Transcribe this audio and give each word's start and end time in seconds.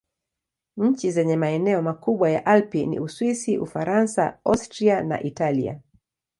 Nchi 0.77 1.11
zenye 1.11 1.35
maeneo 1.37 1.81
makubwa 1.81 2.29
ya 2.29 2.45
Alpi 2.45 2.85
ni 2.85 2.99
Uswisi, 2.99 3.57
Ufaransa, 3.57 4.37
Austria 4.45 5.01
na 5.03 5.23
Italia. 5.23 5.79